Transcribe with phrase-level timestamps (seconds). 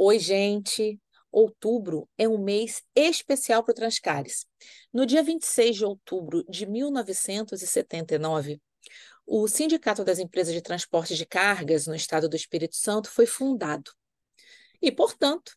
[0.00, 0.96] Oi, gente!
[1.28, 4.46] Outubro é um mês especial para o Transcares.
[4.92, 8.62] No dia 26 de outubro de 1979,
[9.26, 13.90] o Sindicato das Empresas de Transporte de Cargas no estado do Espírito Santo foi fundado.
[14.80, 15.50] E, portanto,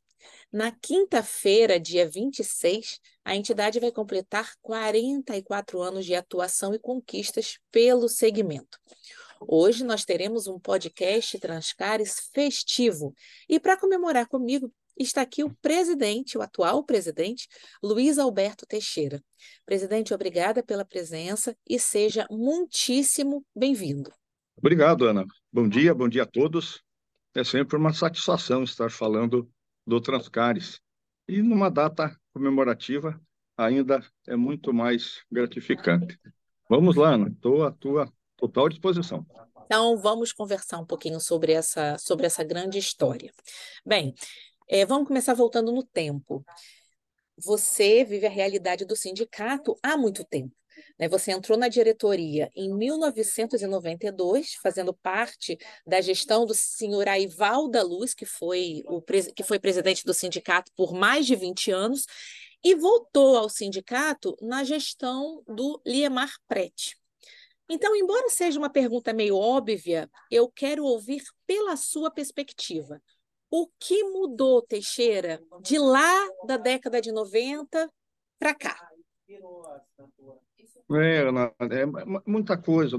[0.51, 8.09] na quinta-feira, dia 26, a entidade vai completar 44 anos de atuação e conquistas pelo
[8.09, 8.79] segmento.
[9.47, 13.15] Hoje nós teremos um podcast Transcares festivo.
[13.49, 17.47] E para comemorar comigo, está aqui o presidente, o atual presidente,
[17.81, 19.21] Luiz Alberto Teixeira.
[19.65, 24.11] Presidente, obrigada pela presença e seja muitíssimo bem-vindo.
[24.55, 25.25] Obrigado, Ana.
[25.51, 26.83] Bom dia, bom dia a todos.
[27.33, 29.49] É sempre uma satisfação estar falando
[29.87, 30.79] do Transcares.
[31.27, 33.19] E numa data comemorativa,
[33.57, 36.19] ainda é muito mais gratificante.
[36.69, 37.29] Vamos lá, Ana.
[37.29, 39.25] Estou à tua total disposição.
[39.65, 43.31] Então, vamos conversar um pouquinho sobre essa, sobre essa grande história.
[43.85, 44.13] Bem,
[44.67, 46.43] é, vamos começar voltando no tempo.
[47.37, 50.53] Você vive a realidade do sindicato há muito tempo.
[50.99, 51.07] Né?
[51.07, 58.13] Você entrou na diretoria em 1992, fazendo parte da gestão do senhor Aival da Luz,
[58.13, 62.05] que foi, o, que foi presidente do sindicato por mais de 20 anos,
[62.63, 67.00] e voltou ao sindicato na gestão do Liemar Prete.
[67.73, 73.01] Então, embora seja uma pergunta meio óbvia, eu quero ouvir pela sua perspectiva.
[73.49, 77.89] O que mudou, Teixeira, de lá da década de 90
[78.37, 78.75] para cá?
[80.91, 81.85] É, é,
[82.27, 82.97] muita coisa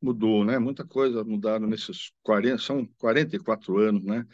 [0.00, 0.58] mudou, né?
[0.58, 4.26] Muita coisa mudaram nesses 40, são 44 anos, né?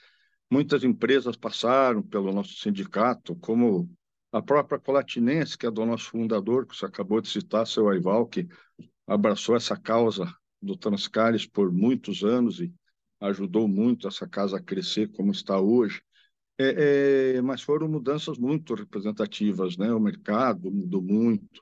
[0.48, 3.90] Muitas empresas passaram pelo nosso sindicato, como
[4.30, 8.28] a própria Colatinense, que é do nosso fundador, que você acabou de citar, seu Aival,
[8.28, 8.46] que
[9.10, 12.72] abraçou essa causa do Transcares por muitos anos e
[13.20, 16.00] ajudou muito essa casa a crescer como está hoje.
[16.56, 19.92] É, é, mas foram mudanças muito representativas, né?
[19.92, 21.60] O mercado mudou muito.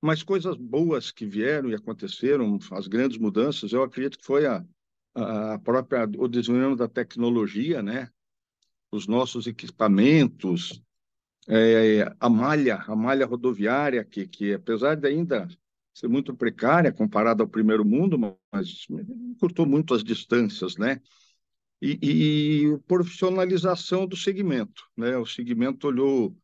[0.00, 4.64] Mas coisas boas que vieram e aconteceram, as grandes mudanças, eu acredito que foi a,
[5.14, 8.10] a própria o desenvolvimento da tecnologia, né?
[8.90, 10.82] Os nossos equipamentos,
[11.48, 15.46] é, a malha, a malha rodoviária que, que apesar de ainda
[15.96, 18.18] ser muito precária comparada ao primeiro mundo,
[18.52, 18.86] mas
[19.40, 21.00] cortou muito as distâncias, né?
[21.80, 25.16] E, e profissionalização do segmento, né?
[25.16, 26.36] O segmento olhou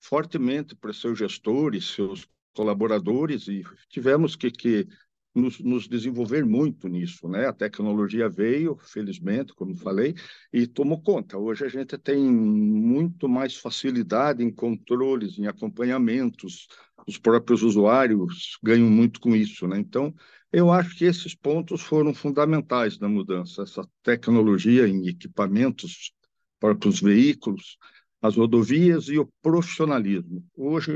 [0.00, 4.88] fortemente para seus gestores, seus colaboradores e tivemos que, que
[5.34, 7.46] nos, nos, desenvolver muito nisso, né?
[7.46, 10.14] A tecnologia veio, felizmente, como falei,
[10.52, 11.36] e tomou conta.
[11.36, 16.68] Hoje a gente tem muito mais facilidade em controles, em acompanhamentos,
[17.06, 19.78] os próprios usuários ganham muito com isso, né?
[19.78, 20.14] Então,
[20.52, 26.12] eu acho que esses pontos foram fundamentais na mudança, essa tecnologia em equipamentos
[26.60, 27.76] para os veículos,
[28.22, 30.46] as rodovias e o profissionalismo.
[30.56, 30.92] Hoje,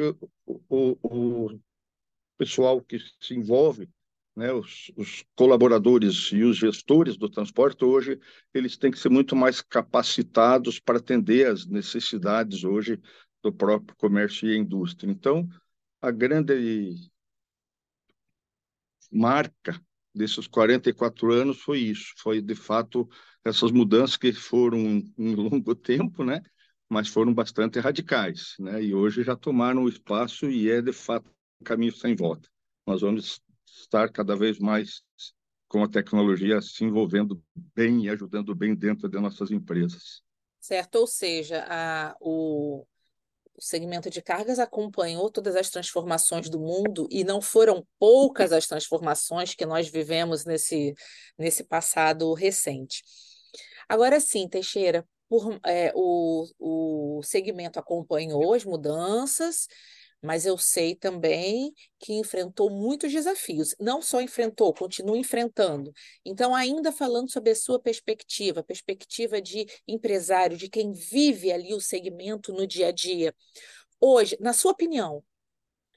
[0.47, 1.61] o, o, o
[2.39, 3.89] pessoal que se envolve,
[4.39, 8.21] né, os, os, colaboradores e os gestores do transporte, hoje,
[8.55, 13.01] eles têm que ser muito mais capacitados para atender às necessidades hoje
[13.43, 15.11] do próprio comércio e indústria.
[15.11, 15.49] Então,
[16.01, 16.95] a grande
[19.11, 19.81] marca
[20.15, 23.09] desses 44 anos foi isso, foi de fato
[23.45, 24.79] essas mudanças que foram
[25.19, 26.41] em longo tempo, né?
[26.89, 28.83] Mas foram bastante radicais, né?
[28.85, 31.29] E hoje já tomaram o espaço e é de fato
[31.61, 32.49] um caminho sem volta.
[32.87, 33.43] Nós vamos
[33.81, 35.03] estar cada vez mais
[35.69, 37.43] com a tecnologia se envolvendo
[37.75, 40.23] bem e ajudando bem dentro de nossas empresas.
[40.59, 42.85] Certo, ou seja, a, o,
[43.55, 48.67] o segmento de cargas acompanhou todas as transformações do mundo e não foram poucas as
[48.67, 50.95] transformações que nós vivemos nesse,
[51.39, 53.03] nesse passado recente.
[53.89, 59.67] Agora sim, Teixeira, por, é, o, o segmento acompanhou as mudanças,
[60.23, 63.75] mas eu sei também que enfrentou muitos desafios.
[63.79, 65.93] Não só enfrentou, continua enfrentando.
[66.25, 71.81] Então, ainda falando sobre a sua perspectiva, perspectiva de empresário, de quem vive ali o
[71.81, 73.35] segmento no dia a dia.
[74.01, 75.23] Hoje, na sua opinião,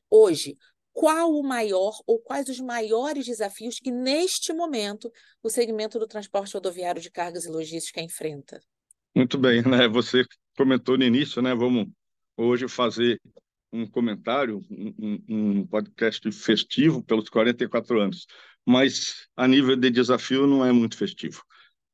[0.10, 0.58] hoje,
[0.94, 5.12] qual o maior ou quais os maiores desafios que, neste momento,
[5.42, 8.62] o segmento do transporte rodoviário de cargas e logística enfrenta?
[9.16, 9.88] Muito bem, né?
[9.88, 10.24] Você
[10.58, 11.56] comentou no início, né?
[11.56, 11.88] Vamos
[12.38, 13.20] hoje fazer
[13.72, 18.28] um comentário, um, um, podcast festivo pelos 44 anos,
[18.66, 21.44] mas a nível de desafio não é muito festivo.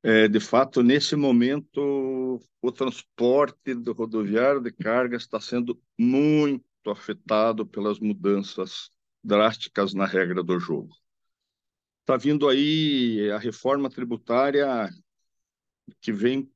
[0.03, 7.65] É, de fato, nesse momento, o transporte do rodoviário de carga está sendo muito afetado
[7.65, 8.89] pelas mudanças
[9.23, 10.95] drásticas na regra do jogo.
[12.01, 14.89] Está vindo aí a reforma tributária
[16.01, 16.49] que vem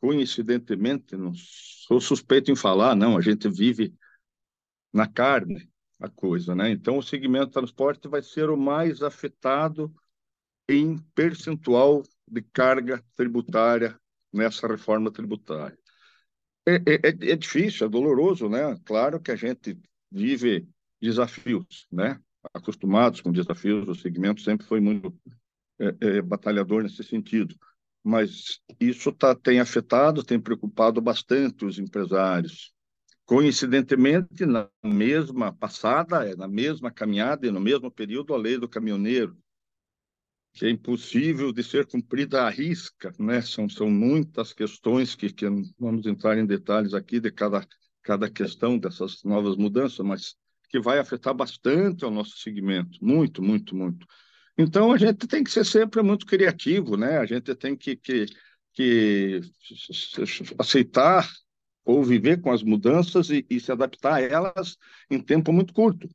[0.00, 3.94] coincidentemente, não sou suspeito em falar, não, a gente vive
[4.92, 5.68] na carne
[6.00, 6.70] a coisa, né?
[6.70, 9.92] Então, o segmento transporte vai ser o mais afetado
[10.68, 13.98] em percentual de carga tributária
[14.32, 15.78] nessa reforma tributária.
[16.66, 18.78] É, é, é, é difícil, é doloroso, né?
[18.84, 19.78] Claro que a gente
[20.10, 20.68] vive
[21.00, 22.20] desafios, né?
[22.52, 25.18] Acostumados com desafios, o segmento sempre foi muito
[25.80, 27.56] é, é, batalhador nesse sentido.
[28.04, 32.72] Mas isso tá, tem afetado, tem preocupado bastante os empresários.
[33.28, 39.36] Coincidentemente, na mesma passada, na mesma caminhada e no mesmo período, a lei do caminhoneiro,
[40.54, 43.42] que é impossível de ser cumprida à risca, né?
[43.42, 45.44] São, são muitas questões que, que
[45.78, 47.68] vamos entrar em detalhes aqui de cada,
[48.02, 50.34] cada questão dessas novas mudanças, mas
[50.70, 54.06] que vai afetar bastante o nosso segmento, muito, muito, muito.
[54.56, 57.18] Então, a gente tem que ser sempre muito criativo, né?
[57.18, 58.24] A gente tem que, que,
[58.72, 59.42] que
[60.58, 61.28] aceitar
[61.88, 64.76] ou viver com as mudanças e, e se adaptar a elas
[65.10, 66.06] em tempo muito curto,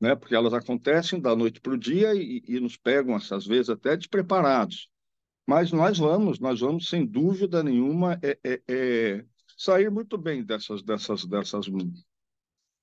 [0.00, 0.16] né?
[0.16, 3.96] Porque elas acontecem da noite para o dia e, e nos pegam, às vezes, até
[3.96, 4.90] despreparados.
[5.46, 9.24] Mas nós vamos, nós vamos, sem dúvida nenhuma, é, é, é
[9.56, 11.66] sair muito bem dessas, dessas, dessas,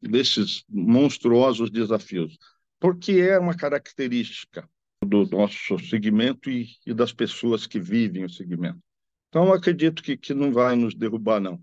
[0.02, 2.38] desses monstruosos desafios,
[2.80, 4.70] porque é uma característica
[5.06, 8.80] do nosso segmento e, e, das pessoas que vivem o segmento.
[9.28, 11.62] Então, acredito que, que não vai nos derrubar, não.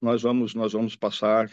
[0.00, 1.50] Nós vamos, nós vamos passar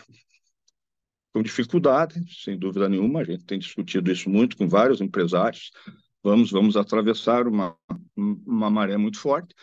[1.33, 3.21] com dificuldade, sem dúvida nenhuma.
[3.21, 5.71] A gente tem discutido isso muito com vários empresários.
[6.23, 7.77] Vamos, vamos atravessar uma,
[8.15, 9.53] uma maré muito forte,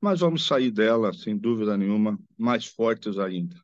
[0.00, 3.56] mas vamos sair dela, sem dúvida nenhuma, mais fortes ainda,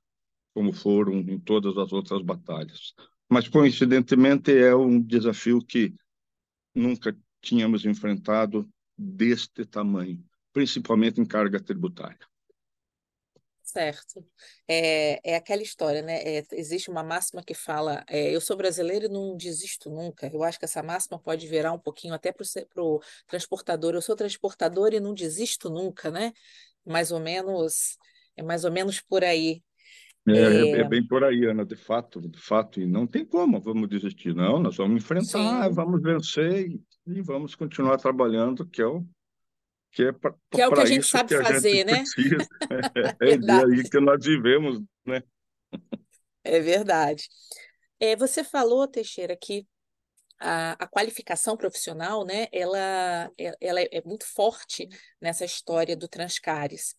[0.54, 2.94] como foram em todas as outras batalhas.
[3.28, 5.94] Mas, coincidentemente, é um desafio que
[6.74, 12.18] nunca tínhamos enfrentado deste tamanho, principalmente em carga tributária.
[13.70, 14.24] Certo.
[14.66, 16.22] É, é aquela história, né?
[16.22, 20.26] É, existe uma máxima que fala: é, eu sou brasileiro e não desisto nunca.
[20.32, 23.94] Eu acho que essa máxima pode virar um pouquinho até para o transportador.
[23.94, 26.32] Eu sou transportador e não desisto nunca, né?
[26.82, 27.98] Mais ou menos,
[28.34, 29.62] é mais ou menos por aí.
[30.26, 33.60] É, é, é bem por aí, Ana, de fato, de fato, e não tem como,
[33.60, 35.74] vamos desistir, não, nós vamos enfrentar, Sim.
[35.74, 39.04] vamos vencer e e vamos continuar trabalhando, que é o
[39.98, 42.04] que é, pra, que, é o que a gente sabe fazer, né?
[43.20, 45.20] É, é, é aí que nós vivemos, né?
[46.44, 47.24] É verdade.
[47.98, 49.66] É, você falou, Teixeira, que
[50.38, 54.88] a, a, qualificação profissional, né, ela, é, ela é muito forte
[55.20, 56.94] nessa história do Transcares.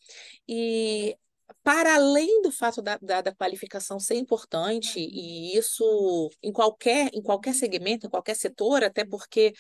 [0.46, 1.16] E
[1.64, 7.22] para além do fato da, da, da, qualificação ser importante, e isso em qualquer, em
[7.22, 9.54] qualquer segmento, em qualquer setor, até porque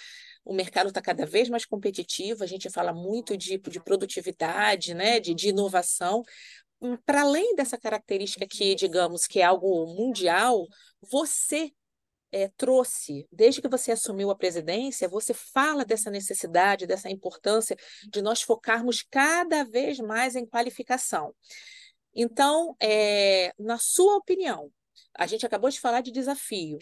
[0.45, 5.19] o mercado está cada vez mais competitivo, a gente fala muito de, de produtividade, né,
[5.19, 6.23] de, de inovação.
[6.81, 10.65] Hum, para além dessa característica que, digamos, que é algo mundial,
[11.01, 11.71] você
[12.31, 17.75] é, trouxe, desde que você assumiu a presidência, você fala dessa necessidade, dessa importância
[18.11, 21.33] de nós focarmos cada vez mais em qualificação.
[22.21, 24.69] Então, é, na sua opinião,
[25.17, 26.77] a gente acabou de falar de desafio,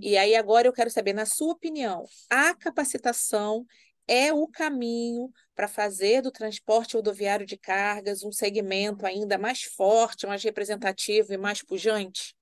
[0.00, 3.64] e aí agora eu quero saber, na sua opinião, a capacitação
[4.08, 10.26] é o caminho para fazer do transporte rodoviário de cargas um segmento ainda mais forte,
[10.26, 12.34] mais representativo e mais pujante?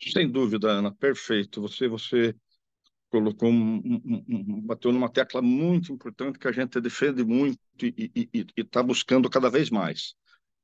[0.00, 1.60] Sem dúvida, Ana, perfeito.
[1.62, 2.32] Você, você
[3.10, 8.46] colocou um, um, um, bateu numa tecla muito importante que a gente defende muito e
[8.56, 10.14] está buscando cada vez mais.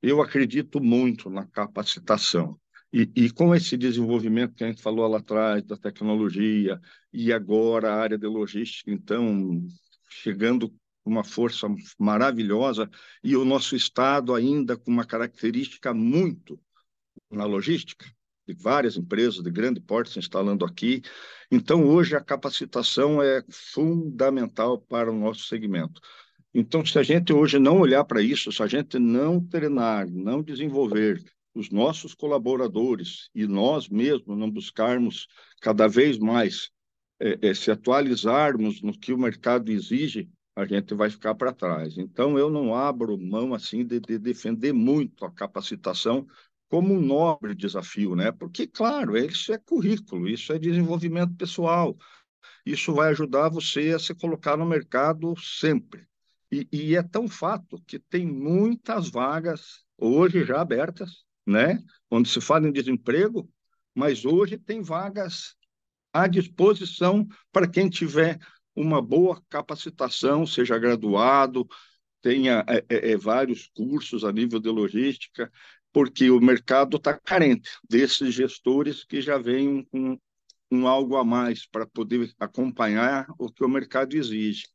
[0.07, 2.59] Eu acredito muito na capacitação.
[2.93, 6.79] E, e, com esse desenvolvimento que a gente falou lá atrás, da tecnologia,
[7.11, 9.65] e agora a área de logística, então,
[10.07, 12.87] chegando com uma força maravilhosa,
[13.23, 16.61] e o nosso Estado ainda com uma característica muito
[17.31, 18.05] na logística,
[18.47, 21.01] de várias empresas de grande porte se instalando aqui.
[21.49, 25.99] Então, hoje, a capacitação é fundamental para o nosso segmento.
[26.57, 30.41] Então, se a gente hoje não olhar para isso, se a gente não treinar, não
[30.41, 31.21] desenvolver,
[31.53, 35.27] os nossos colaboradores e nós mesmos não buscarmos
[35.59, 36.69] cada vez mais
[37.19, 41.97] é, é, se atualizarmos no que o mercado exige, a gente vai ficar para trás.
[41.97, 46.25] Então, eu não abro mão assim de, de, defender muito a capacitação
[46.69, 48.31] como um nobre desafio, né?
[48.31, 51.97] Porque, claro, isso é currículo, isso é desenvolvimento pessoal,
[52.65, 56.07] isso vai ajudar você a se colocar no mercado sempre.
[56.51, 61.83] E, e é tão fato que tem muitas vagas hoje já abertas né?
[62.09, 63.49] Onde se fala em desemprego,
[63.93, 65.55] mas hoje tem vagas
[66.11, 68.39] à disposição para quem tiver
[68.75, 71.67] uma boa capacitação, seja graduado,
[72.21, 75.51] tenha é, é, é, vários cursos a nível de logística,
[75.93, 80.19] porque o mercado está carente desses gestores que já vêm com
[80.71, 84.65] um algo a mais para poder acompanhar o que o mercado exige.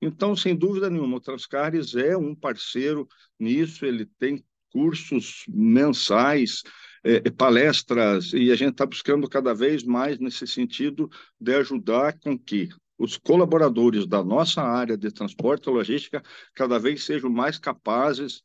[0.00, 6.62] Então, sem dúvida nenhuma, o Transcares é um parceiro nisso, ele tem cursos mensais,
[7.02, 11.08] é, palestras, e a gente está buscando cada vez mais nesse sentido
[11.40, 16.22] de ajudar com que os colaboradores da nossa área de transporte e logística
[16.54, 18.42] cada vez sejam mais capazes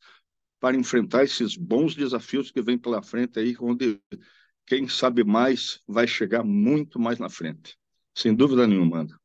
[0.60, 4.00] para enfrentar esses bons desafios que vêm pela frente aí, onde
[4.66, 7.76] quem sabe mais vai chegar muito mais na frente.
[8.14, 9.21] Sem dúvida nenhuma, Ana.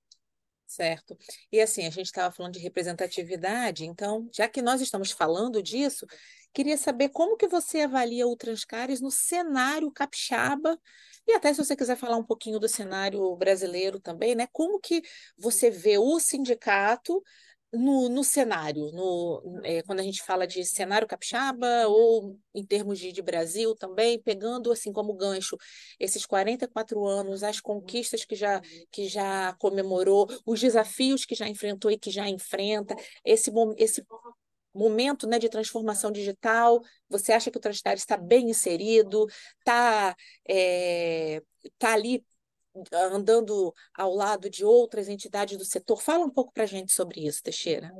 [0.77, 1.17] Certo.
[1.51, 6.05] E assim, a gente estava falando de representatividade, então, já que nós estamos falando disso,
[6.53, 10.79] queria saber como que você avalia o Transcares no cenário capixaba
[11.27, 14.45] e até se você quiser falar um pouquinho do cenário brasileiro também, né?
[14.53, 15.01] Como que
[15.35, 17.23] você vê o sindicato
[17.73, 22.97] no, no cenário, no, é, quando a gente fala de cenário capixaba ou em termos
[22.97, 25.57] de, de Brasil também, pegando assim como gancho
[25.99, 31.91] esses 44 anos, as conquistas que já, que já comemorou, os desafios que já enfrentou
[31.91, 32.95] e que já enfrenta,
[33.25, 34.05] esse, esse
[34.73, 39.27] momento né, de transformação digital, você acha que o Transtar está bem inserido,
[39.59, 40.15] está
[40.47, 41.41] é,
[41.77, 42.23] tá ali
[42.91, 46.01] andando ao lado de outras entidades do setor.
[46.01, 47.91] Fala um pouco para a gente sobre isso, Teixeira.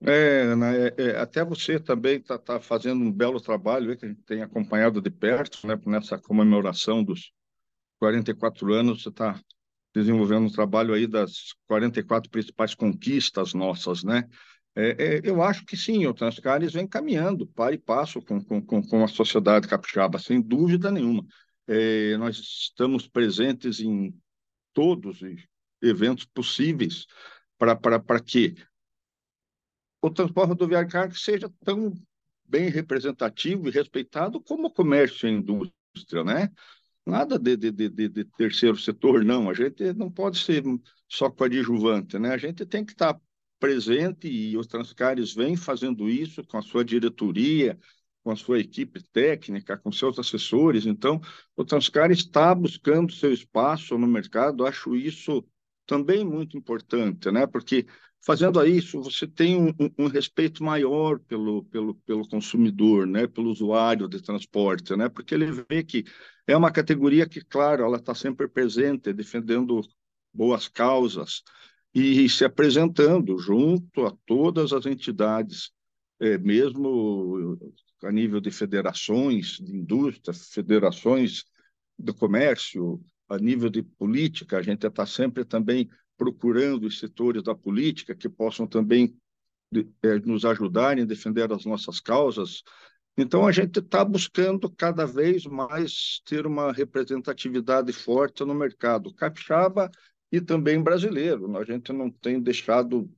[0.00, 4.08] É, Ana, é, é, até você também está tá fazendo um belo trabalho, que a
[4.08, 7.32] gente tem acompanhado de perto, né, nessa comemoração dos
[7.98, 9.40] 44 anos, você está
[9.94, 14.28] desenvolvendo um trabalho aí das 44 principais conquistas nossas, né?
[14.74, 18.82] É, é, eu acho que sim, o Transcares vem caminhando, para e passo com, com,
[18.82, 21.24] com a sociedade capixaba, sem dúvida nenhuma.
[21.68, 24.14] É, nós estamos presentes em
[24.72, 25.46] todos os
[25.82, 27.06] eventos possíveis
[27.58, 28.54] para que
[30.00, 31.92] o transporte rodoviário de carga seja tão
[32.44, 36.50] bem representativo e respeitado como o comércio e a indústria, né?
[37.04, 39.48] Nada de, de, de, de, terceiro setor, não.
[39.48, 40.62] A gente não pode ser
[41.08, 42.30] só coadjuvante, né?
[42.30, 43.18] A gente tem que estar
[43.58, 47.78] presente e os Transcares vêm fazendo isso com a sua diretoria,
[48.26, 50.84] com a sua equipe técnica, com seus assessores.
[50.84, 51.20] Então,
[51.54, 54.66] o Transcar está buscando seu espaço no mercado.
[54.66, 55.46] Acho isso
[55.86, 57.46] também muito importante, né?
[57.46, 57.86] Porque
[58.20, 63.28] fazendo isso você tem um, um, respeito maior pelo, pelo, pelo consumidor, né?
[63.28, 65.08] Pelo usuário de transporte, né?
[65.08, 66.04] Porque ele vê que
[66.48, 69.82] é uma categoria que, claro, ela está sempre presente, defendendo
[70.34, 71.44] boas causas
[71.94, 75.70] e se apresentando junto a todas as entidades,
[76.18, 77.56] é, mesmo
[78.02, 81.44] a nível de federações de indústria, federações
[81.98, 87.54] do comércio, a nível de política, a gente está sempre também procurando os setores da
[87.54, 89.16] política que possam também
[90.02, 92.62] é, nos ajudar em defender as nossas causas.
[93.16, 99.90] Então, a gente está buscando cada vez mais ter uma representatividade forte no mercado capixaba
[100.30, 101.56] e também brasileiro.
[101.56, 103.10] A gente não tem deixado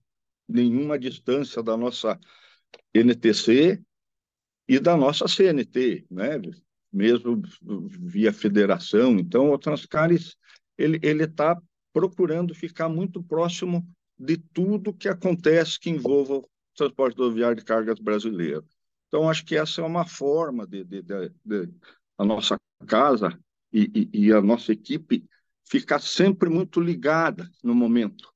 [0.48, 2.18] nenhuma distância da nossa
[2.94, 3.82] NTC
[4.68, 6.40] e da nossa CNT, né?
[6.92, 7.42] mesmo
[7.88, 9.18] via federação.
[9.18, 10.36] Então, o Transcares
[10.76, 11.60] ele está
[11.92, 13.86] procurando ficar muito próximo
[14.18, 18.64] de tudo que acontece que envolva o transporte rodoviário de cargas brasileiro.
[19.08, 21.68] Então, acho que essa é uma forma de, de, de, de
[22.16, 22.56] a nossa
[22.86, 23.38] casa
[23.72, 25.24] e, e, e a nossa equipe
[25.64, 28.32] ficar sempre muito ligada no momento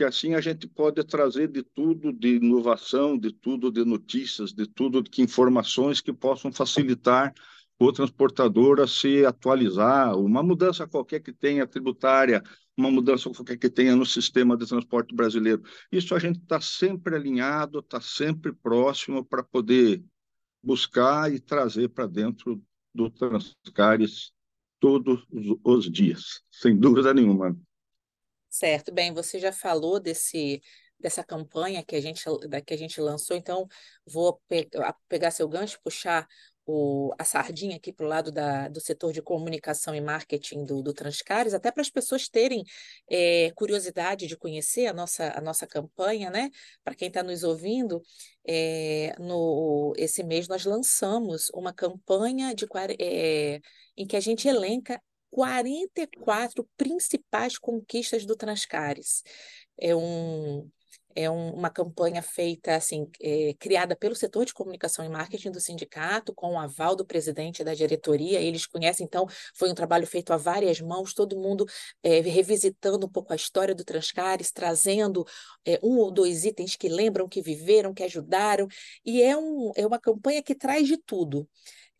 [0.00, 4.66] que assim a gente pode trazer de tudo de inovação, de tudo de notícias, de
[4.66, 7.34] tudo que informações que possam facilitar
[7.78, 12.42] o transportador a se atualizar, uma mudança qualquer que tenha tributária,
[12.74, 15.62] uma mudança qualquer que tenha no sistema de transporte brasileiro.
[15.92, 20.02] Isso a gente está sempre alinhado, está sempre próximo para poder
[20.62, 22.58] buscar e trazer para dentro
[22.94, 24.32] do Transcares
[24.78, 25.26] todos
[25.62, 27.54] os dias, sem dúvida nenhuma.
[28.50, 30.60] Certo, bem, você já falou desse
[30.98, 33.66] dessa campanha que a gente da que a gente lançou, então
[34.04, 34.68] vou pe
[35.08, 36.26] pegar seu gancho, puxar
[36.66, 40.82] o, a sardinha aqui para o lado da, do setor de comunicação e marketing do,
[40.82, 42.62] do Transcares, até para as pessoas terem
[43.08, 46.50] é, curiosidade de conhecer a nossa, a nossa campanha, né?
[46.84, 48.02] Para quem está nos ouvindo,
[48.46, 52.66] é, no, esse mês nós lançamos uma campanha de,
[53.00, 53.60] é,
[53.96, 59.22] em que a gente elenca 44 principais conquistas do Transcares.
[59.78, 60.68] É um,
[61.14, 65.60] é um, uma campanha feita, assim, é, criada pelo setor de comunicação e marketing do
[65.60, 68.40] sindicato, com o aval do presidente da diretoria.
[68.40, 71.66] Eles conhecem, então, foi um trabalho feito a várias mãos, todo mundo
[72.02, 75.24] é, revisitando um pouco a história do Transcares, trazendo
[75.64, 78.66] é, um ou dois itens que lembram, que viveram, que ajudaram.
[79.04, 81.48] E é, um, é uma campanha que traz de tudo.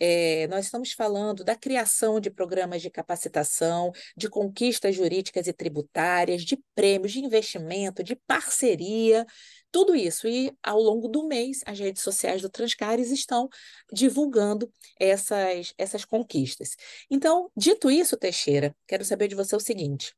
[0.02, 6.42] É, nós estamos falando da criação de programas de capacitação, de conquistas jurídicas e tributárias,
[6.42, 9.26] de prêmios, de investimento, de parceria,
[9.70, 10.26] tudo isso.
[10.26, 13.48] E ao longo do mês, as redes sociais do Transcares estão
[13.92, 16.76] divulgando essas, essas conquistas.
[17.10, 20.14] Então, dito isso, Teixeira, quero saber de você o seguinte: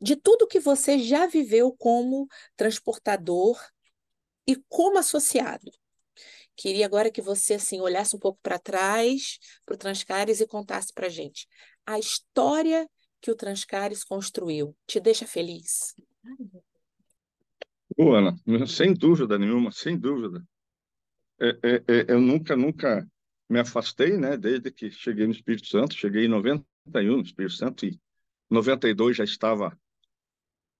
[0.00, 2.26] de tudo que você já viveu como
[2.56, 3.60] transportador
[4.46, 5.70] e como associado,
[6.62, 10.92] Queria agora que você assim olhasse um pouco para trás, para o Transcares e contasse
[10.94, 11.48] para gente
[11.84, 12.88] a história
[13.20, 14.72] que o Transcares construiu.
[14.86, 15.92] Te deixa feliz?
[17.98, 18.36] Ô, Ana,
[18.68, 20.40] sem dúvida nenhuma, sem dúvida.
[21.40, 23.10] É, é, é, eu nunca, nunca
[23.50, 24.36] me afastei, né?
[24.36, 28.00] Desde que cheguei no Espírito Santo, cheguei em 91 no Espírito Santo e
[28.48, 29.76] 92 já estava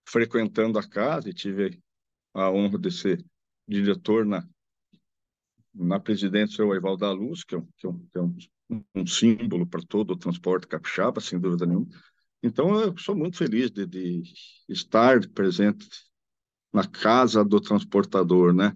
[0.07, 1.77] frequentando a casa e tive
[2.33, 3.25] a honra de ser
[3.67, 4.47] diretor na
[5.73, 8.83] na presidência o Evaldo da Luz, que é um, que é um, que é um,
[8.95, 11.87] um símbolo para todo o transporte capixaba, sem dúvida nenhuma.
[12.41, 14.23] Então, eu sou muito feliz de, de
[14.67, 15.87] estar presente
[16.73, 18.73] na casa do transportador, né?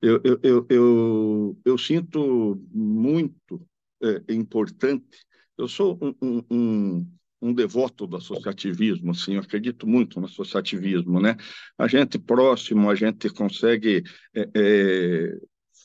[0.00, 3.60] Eu, eu, eu, eu, eu sinto muito
[4.02, 5.18] é, importante.
[5.58, 7.06] Eu sou um, um,
[7.42, 11.36] um, devoto do associativismo, assim, eu acredito muito no associativismo, né?
[11.76, 14.02] A gente próximo, a gente consegue
[14.34, 15.38] é, é,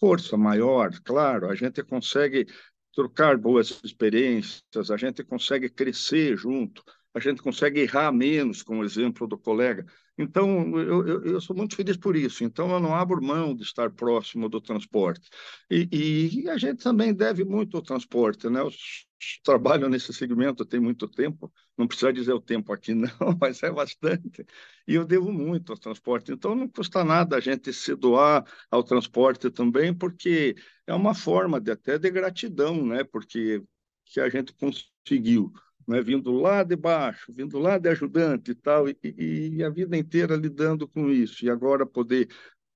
[0.06, 2.46] força maior, claro, a gente consegue
[2.94, 8.84] trocar boas experiências, a gente consegue crescer junto, a gente consegue errar menos, com o
[8.84, 9.84] exemplo do colega.
[10.16, 12.44] Então, eu, eu, eu, sou muito feliz por isso.
[12.44, 15.28] Então, eu não abro mão de estar próximo do transporte.
[15.72, 18.62] E, e a gente também deve muito ao transporte, né?
[18.62, 19.08] Os
[19.44, 23.72] trabalham nesse segmento tem muito tempo, não precisa dizer o tempo aqui não, mas é
[23.72, 24.46] bastante,
[24.88, 28.84] e eu devo muito ao transporte, então não custa nada a gente se doar ao
[28.84, 30.56] transporte também, porque
[30.88, 33.64] é uma forma de até de gratidão, né, porque
[34.06, 35.52] que a gente conseguiu,
[35.88, 39.98] né, vindo lá de baixo, vindo lá de ajudante e tal, e, e a vida
[39.98, 42.30] inteira lidando com isso, e agora poder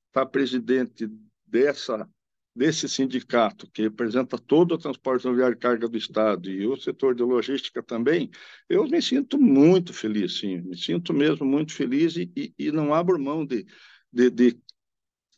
[0.07, 1.07] estar presidente
[1.45, 2.09] dessa
[2.59, 7.15] desse sindicato, que representa todo o transporte rodoviário de carga do Estado e o setor
[7.15, 8.29] de logística também,
[8.67, 13.17] eu me sinto muito feliz, sim, me sinto mesmo muito feliz e, e, não abro
[13.17, 13.65] mão de,
[14.11, 14.59] de, de,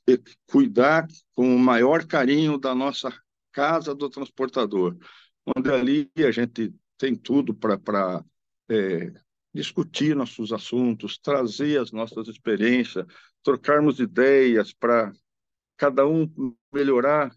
[0.07, 1.05] de, cuidar
[1.35, 3.15] com o maior carinho da nossa
[3.51, 4.97] casa do transportador,
[5.55, 8.25] onde ali a gente tem tudo para
[8.67, 9.13] é,
[9.53, 13.05] discutir nossos assuntos, trazer as nossas experiências,
[13.43, 15.13] trocarmos ideias para
[15.81, 16.31] cada um
[16.71, 17.35] melhorar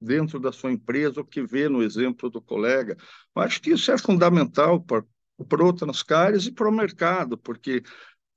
[0.00, 2.96] dentro da sua empresa o que vê no exemplo do colega.
[3.36, 5.04] Eu acho que isso é fundamental para,
[5.46, 7.82] para o Transcares e para o mercado, porque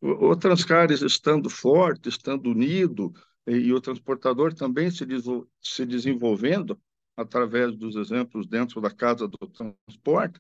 [0.02, 3.14] o, o Transcares estando forte, estando unido,
[3.48, 5.06] e, e o transportador também se,
[5.62, 6.78] se desenvolvendo
[7.16, 10.38] através dos exemplos dentro da casa do transporte,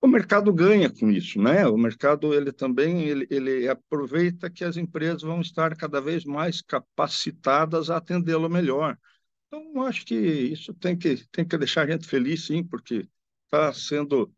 [0.00, 1.66] o mercado ganha com isso, né?
[1.66, 6.62] O mercado ele também ele, ele aproveita que as empresas vão estar cada vez mais
[6.62, 8.98] capacitadas a atendê-lo melhor.
[9.46, 13.08] Então, acho que isso tem que tem que deixar a gente feliz, sim, porque
[13.44, 14.32] está sendo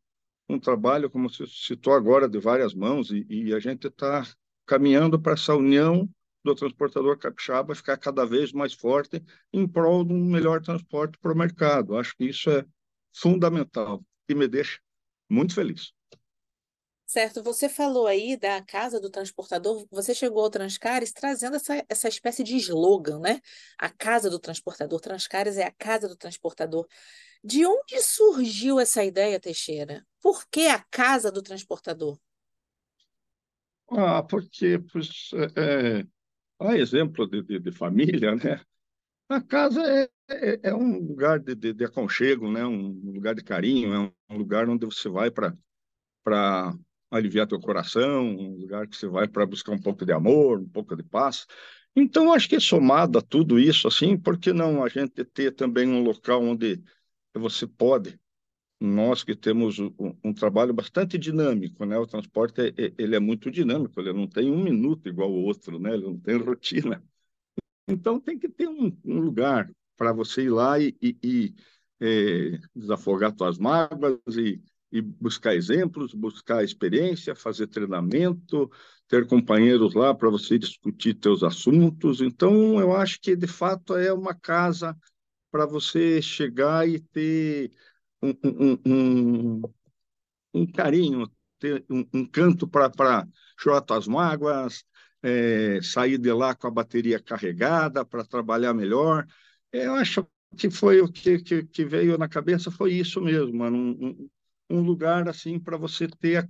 [0.49, 4.25] um trabalho, como você citou agora, de várias mãos e, e a gente está
[4.67, 6.09] caminhando para essa união
[6.45, 11.33] do transportador capixaba ficar cada vez mais forte em prol de um melhor transporte para
[11.33, 11.97] o mercado.
[11.97, 12.65] Acho que isso é
[13.13, 14.79] fundamental e me deixa
[15.29, 15.93] muito feliz.
[17.07, 22.07] Certo, você falou aí da casa do transportador, você chegou ao Transcares trazendo essa, essa
[22.07, 23.41] espécie de slogan, né?
[23.79, 26.87] A casa do transportador, Transcares é a casa do transportador.
[27.43, 30.07] De onde surgiu essa ideia, Teixeira?
[30.21, 32.19] Por que a casa do transportador?
[33.91, 36.07] Ah, porque, pois, é, é,
[36.59, 38.61] a exemplo de, de, de, família, né?
[39.31, 42.65] A casa é, é, é um lugar de, de, de, aconchego, né?
[42.65, 45.55] Um lugar de carinho, é um lugar onde você vai para
[47.11, 50.69] aliviar teu coração, um lugar que você vai para buscar um pouco de amor, um
[50.69, 51.47] pouco de paz.
[51.97, 55.89] Então, acho que somado a tudo isso, assim, por que não a gente ter também
[55.89, 56.83] um local onde
[57.35, 58.19] você pode,
[58.81, 61.99] nós que temos um, um trabalho bastante dinâmico, né?
[61.99, 65.79] O transporte é, ele é muito dinâmico, ele não tem um minuto igual o outro,
[65.79, 65.95] né?
[65.95, 67.03] Ele não tem rotina.
[67.89, 71.55] Então, tem que ter um, um lugar para você ir lá e, e, e
[72.01, 78.71] é, desafogar suas mágoas e, e buscar exemplos, buscar experiência, fazer treinamento,
[79.09, 82.21] ter companheiros lá para você discutir teus assuntos.
[82.21, 84.97] Então, eu acho que, de fato, é uma casa
[85.51, 87.73] para você chegar e ter
[88.23, 89.63] um, um, um,
[90.55, 93.27] um carinho, ter um, canto para
[93.59, 94.85] chorar as mágoas,
[95.23, 99.27] é, sair de lá com a bateria carregada para trabalhar melhor.
[99.73, 100.27] Eu acho
[100.57, 103.77] que foi o que, que, que, veio na cabeça foi isso mesmo, mano.
[103.79, 104.31] Um,
[104.71, 106.49] um lugar assim para você ter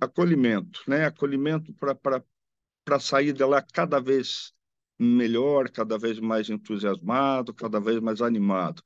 [0.00, 1.04] acolhimento, né?
[1.04, 4.52] Acolhimento para sair de lá cada vez
[4.98, 8.82] melhor, cada vez mais entusiasmado, cada vez mais animado.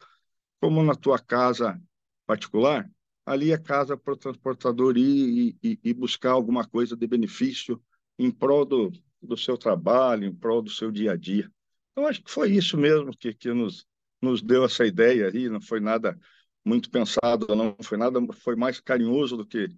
[0.61, 1.81] Como na tua casa
[2.27, 2.90] particular,
[3.25, 7.81] ali é casa para o transportador ir e, e, buscar alguma coisa de benefício
[8.19, 8.92] em prol do,
[9.23, 11.51] do seu trabalho, em prol do seu dia a dia.
[11.97, 13.87] Eu acho que foi isso mesmo que, que nos,
[14.21, 16.19] nos deu essa ideia aí, não foi nada
[16.65, 19.69] muito pensado, não foi nada, foi mais carinhoso do que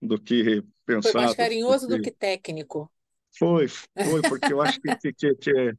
[0.00, 1.12] do que pensado.
[1.12, 1.98] Foi mais carinhoso porque...
[1.98, 2.90] do que técnico.
[3.38, 5.74] Foi, foi, porque eu acho que, que, que é,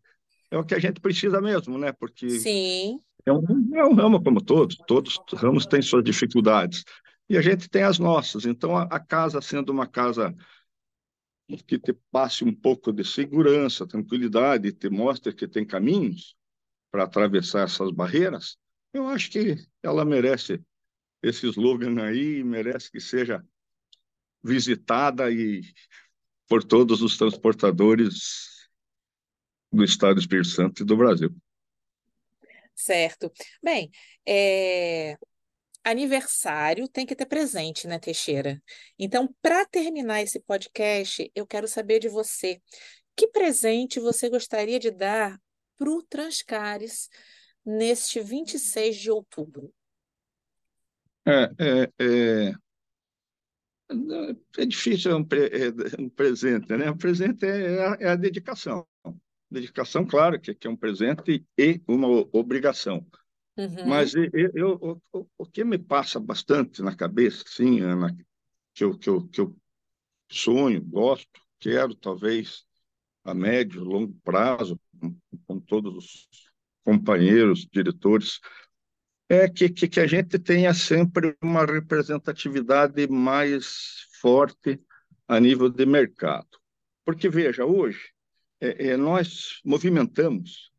[0.51, 1.91] é, o que a gente precisa mesmo, né?
[1.91, 3.01] Porque Sim.
[3.25, 6.83] É um, é um ramo como todos, todos os ramos têm suas dificuldades.
[7.29, 8.45] E a gente tem as nossas.
[8.45, 10.35] Então, a, a casa sendo uma casa
[11.57, 16.35] que te passe um pouco de segurança, tranquilidade, te mostre que tem caminhos
[16.91, 18.57] para atravessar essas barreiras,
[18.93, 20.61] eu acho que ela merece
[21.23, 23.45] esse slogan aí, merece que seja
[24.43, 25.61] visitada e
[26.47, 28.69] por todos os transportadores
[29.71, 31.33] do Estado do Espírito Santo e do Brasil.
[32.75, 33.31] Certo.
[33.63, 33.89] Bem,
[34.25, 35.17] é...
[35.83, 38.61] aniversário tem que ter presente, né, Teixeira?
[38.97, 42.61] Então, para terminar esse podcast, eu quero saber de você.
[43.15, 45.39] Que presente você gostaria de dar
[45.77, 47.09] para o Transcares
[47.65, 49.73] neste 26 de outubro?
[51.25, 52.53] É, é, é,
[54.57, 56.89] é difícil é um, é um, presente, né?
[56.89, 58.87] Um presente é a, é a dedicação.
[59.49, 63.05] Dedicação, claro, que, que, é um presente e uma obrigação.
[63.57, 63.85] Uhum.
[63.85, 68.15] Mas eu, eu, o, o, que me passa bastante na cabeça, sim, Ana,
[68.73, 69.55] que eu, que, eu, que eu
[70.29, 72.65] sonho, gosto, quero, talvez,
[73.23, 76.29] a médio, longo prazo, com, com todos os
[76.83, 78.39] companheiros, diretores,
[79.29, 84.79] é que, que, que a gente tenha sempre uma representatividade mais forte
[85.27, 86.49] a nível de mercado.
[87.05, 88.11] Porque, veja, hoje
[88.59, 90.70] é, é, nós movimentamos,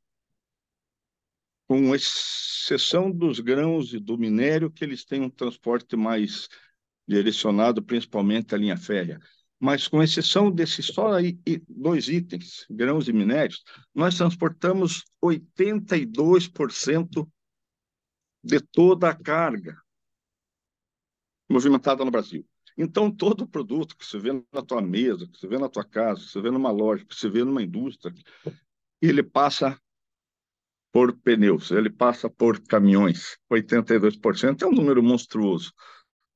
[1.73, 6.47] com exceção dos grãos e do minério, que eles têm um transporte mais
[7.09, 9.19] direcionado principalmente à linha férrea.
[9.59, 11.13] Mas, com exceção desses só
[11.67, 17.27] dois itens, grãos e minérios, nós transportamos 82%
[18.45, 19.75] de toda a carga
[21.49, 22.47] movimentada no Brasil.
[22.77, 26.21] Então, todo produto que você vê na tua mesa, que você vê na tua casa,
[26.21, 28.15] que você vê numa loja, que você vê numa indústria,
[29.01, 29.81] ele passa
[30.93, 33.39] por pneus, ele passa por caminhões.
[33.51, 35.73] 82% é um número monstruoso.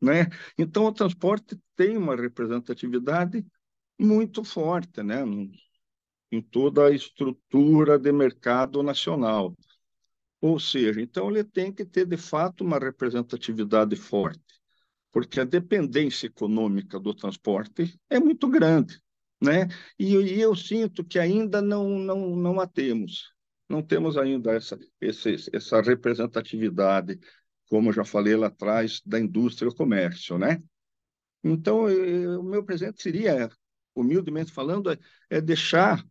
[0.00, 0.28] Né?
[0.58, 3.44] Então, o transporte tem uma representatividade
[3.98, 5.22] muito forte né?
[6.32, 9.54] em toda a estrutura de mercado nacional.
[10.40, 14.60] Ou seja, então ele tem que ter, de fato, uma representatividade forte,
[15.10, 19.00] porque a dependência econômica do transporte é muito grande.
[19.42, 19.68] Né?
[19.98, 23.35] E, e eu sinto que ainda não, não, não a temos.
[23.68, 27.18] Não temos ainda essa, esse, essa representatividade,
[27.68, 30.38] como eu já falei lá atrás, da indústria e o comércio.
[30.38, 30.62] Né?
[31.42, 33.50] Então, eu, o meu presente seria,
[33.94, 34.98] humildemente falando, é,
[35.28, 36.04] é deixar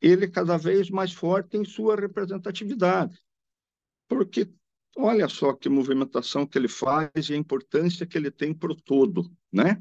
[0.00, 3.18] ele cada vez mais forte em sua representatividade
[4.08, 4.48] porque
[4.96, 8.80] olha só que movimentação que ele faz e a importância que ele tem para o
[8.80, 9.78] todo, né?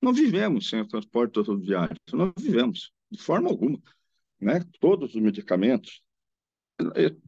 [0.00, 3.80] Não vivemos sem o transporte rodoviário, não vivemos de forma alguma,
[4.40, 4.60] né?
[4.80, 6.11] Todos os medicamentos, eh,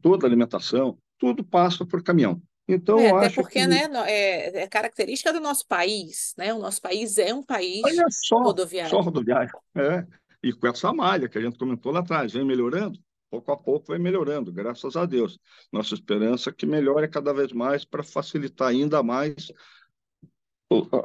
[0.01, 2.41] toda a alimentação, tudo passa por caminhão.
[2.67, 3.67] Então, é, até porque que...
[3.67, 6.53] né, é, é, característica do nosso país, né?
[6.53, 8.89] O nosso país é um país Olha só, rodoviário.
[8.89, 10.05] Só rodoviário, é.
[10.41, 13.87] E com essa malha que a gente comentou lá atrás, vem melhorando, pouco a pouco
[13.87, 15.37] vai melhorando, graças a Deus.
[15.71, 19.51] Nossa esperança é que melhore cada vez mais para facilitar ainda mais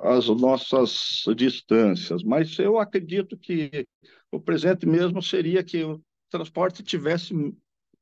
[0.04, 2.22] as nossas distâncias.
[2.22, 3.86] Mas eu acredito que
[4.30, 7.34] o presente mesmo seria que o transporte tivesse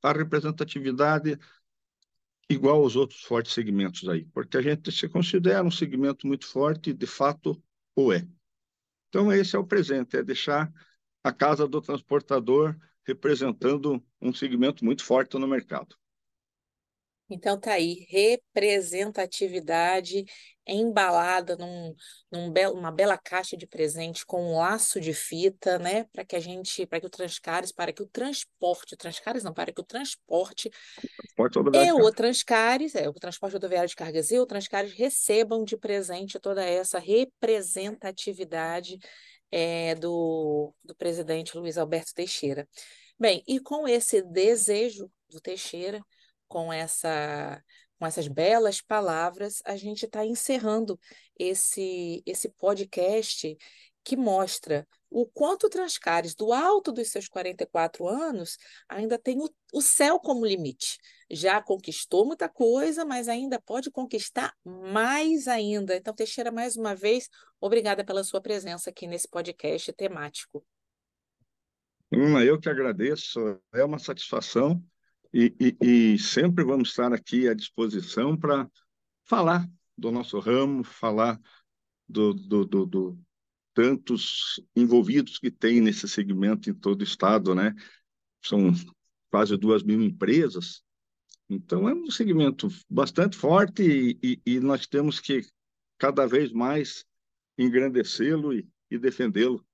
[0.03, 1.39] a representatividade
[2.49, 6.93] igual aos outros fortes segmentos aí, porque a gente se considera um segmento muito forte
[6.93, 7.63] de fato,
[7.95, 8.27] o é.
[9.09, 10.73] Então, esse é o presente, é deixar
[11.23, 15.97] a casa do transportador representando um segmento muito forte no mercado.
[17.31, 20.25] Então tá aí, representatividade
[20.67, 21.95] embalada num,
[22.31, 26.05] num be uma bela caixa de presente com um laço de fita, né?
[26.13, 29.55] Para que a gente, para que o Transcares, para que o transporte, o Transcares não,
[29.55, 30.71] para que o transporte
[31.75, 36.39] e o Transcares, é, o transporte rodoviário de cargas e o Transcares recebam de presente
[36.39, 38.99] toda essa representatividade
[39.51, 42.69] é, do, do presidente Luiz Alberto Teixeira.
[43.19, 46.01] Bem, e com esse desejo do Teixeira,
[46.49, 47.63] com essa
[47.99, 50.99] com essas belas palavras, a gente está encerrando
[51.37, 53.57] esse, esse podcast
[54.05, 58.57] que mostra o quanto Transcares, do alto dos seus 44 anos,
[58.89, 60.99] ainda tem o, o céu como limite.
[61.31, 65.97] Já conquistou muita coisa, mas ainda pode conquistar mais ainda.
[65.97, 67.29] Então, Teixeira, mais uma vez,
[67.61, 70.65] obrigada pela sua presença aqui nesse podcast temático.
[72.13, 74.83] Hum, eu que agradeço, é uma satisfação
[75.33, 78.69] e, e, e sempre vamos estar aqui à disposição para
[79.25, 81.39] falar do nosso ramo, falar
[82.09, 83.19] do, do, do, do,
[83.75, 87.75] tantos envolvidos que tem nesse segmento em todo o estado, né?
[88.43, 88.73] São
[89.31, 90.83] quase duas mil empresas,
[91.49, 95.43] então é um segmento bastante forte e, e, e nós temos que
[95.99, 97.05] cada vez mais
[97.59, 99.65] engrandecê-lo e, e defendê-lo,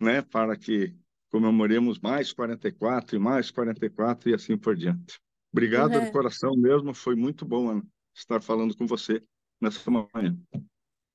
[0.00, 0.22] né?
[0.22, 0.94] Para que
[1.30, 5.18] comemoremos mais 44 e mais 44 e assim por diante.
[5.52, 6.04] Obrigado uhum.
[6.04, 7.82] do coração mesmo, foi muito bom Ana,
[8.14, 9.22] estar falando com você
[9.60, 10.36] nessa manhã.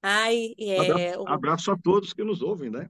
[0.01, 0.79] Ai, é...
[0.79, 2.89] abraço, abraço a todos que nos ouvem, né?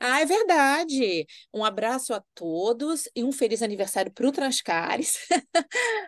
[0.00, 1.26] Ah, é verdade.
[1.52, 5.28] Um abraço a todos e um feliz aniversário para o Transcares,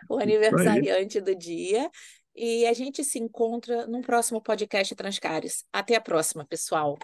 [0.09, 1.89] o aniversariante do dia.
[2.35, 5.65] E a gente se encontra num próximo podcast Transcares.
[5.73, 6.97] Até a próxima, pessoal.